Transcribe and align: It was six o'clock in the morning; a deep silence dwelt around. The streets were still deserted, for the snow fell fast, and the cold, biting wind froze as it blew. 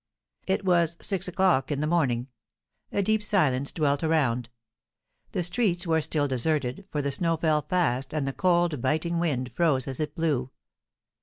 It 0.47 0.65
was 0.65 0.97
six 0.99 1.27
o'clock 1.27 1.71
in 1.71 1.79
the 1.79 1.85
morning; 1.85 2.25
a 2.91 3.03
deep 3.03 3.21
silence 3.21 3.71
dwelt 3.71 4.01
around. 4.03 4.49
The 5.33 5.43
streets 5.43 5.85
were 5.85 6.01
still 6.01 6.27
deserted, 6.27 6.87
for 6.89 7.03
the 7.03 7.11
snow 7.11 7.37
fell 7.37 7.61
fast, 7.61 8.11
and 8.11 8.27
the 8.27 8.33
cold, 8.33 8.81
biting 8.81 9.19
wind 9.19 9.51
froze 9.53 9.87
as 9.87 9.99
it 9.99 10.15
blew. 10.15 10.49